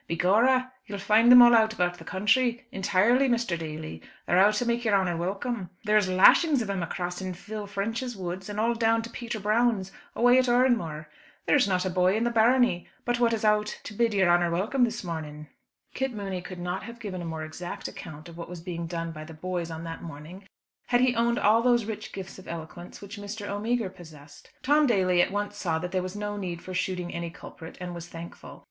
"Begorra, 0.09 0.71
you'll 0.87 0.97
find 0.97 1.31
'em 1.31 1.43
all 1.43 1.53
out 1.53 1.73
about 1.73 1.99
the 1.99 2.03
counthry, 2.03 2.65
intirely, 2.71 3.29
Mr. 3.29 3.55
Daly. 3.55 4.01
They're 4.25 4.39
out 4.39 4.55
to 4.55 4.65
make 4.65 4.83
your 4.83 4.95
honour 4.95 5.15
welcome. 5.15 5.69
There 5.85 5.95
is 5.95 6.09
lashings 6.09 6.63
of 6.63 6.71
'em 6.71 6.81
across 6.81 7.21
in 7.21 7.35
Phil 7.35 7.67
French's 7.67 8.17
woods 8.17 8.49
and 8.49 8.59
all 8.59 8.73
down 8.73 9.03
to 9.03 9.11
Peter 9.11 9.39
Brown's, 9.39 9.91
away 10.15 10.39
at 10.39 10.49
Oranmore. 10.49 11.05
There 11.45 11.55
is 11.55 11.67
not 11.67 11.85
a 11.85 11.91
boy 11.91 12.17
in 12.17 12.23
the 12.23 12.31
barony 12.31 12.87
but 13.05 13.19
what 13.19 13.31
is 13.31 13.45
out 13.45 13.79
to 13.83 13.93
bid 13.93 14.15
yer 14.15 14.27
honour 14.27 14.49
welcome 14.49 14.85
this 14.85 15.03
morning." 15.03 15.49
Kit 15.93 16.11
Mooney 16.15 16.41
could 16.41 16.57
not 16.57 16.81
have 16.81 16.97
given 16.99 17.21
a 17.21 17.25
more 17.31 17.43
exact 17.43 17.87
account 17.87 18.27
of 18.27 18.35
what 18.35 18.49
was 18.49 18.59
being 18.61 18.87
done 18.87 19.11
by 19.11 19.23
"the 19.23 19.35
boys" 19.35 19.69
on 19.69 19.83
that 19.83 20.01
morning 20.01 20.45
had 20.87 21.01
he 21.01 21.15
owned 21.15 21.37
all 21.37 21.61
those 21.61 21.85
rich 21.85 22.11
gifts 22.11 22.39
of 22.39 22.47
eloquence 22.47 23.01
which 23.01 23.19
Mr. 23.19 23.47
O'Meagher 23.47 23.91
possessed. 23.91 24.49
Tom 24.63 24.87
Daly 24.87 25.21
at 25.21 25.29
once 25.31 25.57
saw 25.57 25.77
that 25.77 25.91
there 25.91 26.01
was 26.01 26.15
no 26.15 26.37
need 26.37 26.59
for 26.63 26.73
shooting 26.73 27.13
any 27.13 27.29
culprit, 27.29 27.77
and 27.79 27.93
was 27.93 28.07
thankful. 28.07 28.59